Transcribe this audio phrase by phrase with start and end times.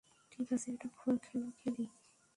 [0.31, 0.87] ঠিক আছে, একটা
[1.23, 1.85] খেলা খেলি।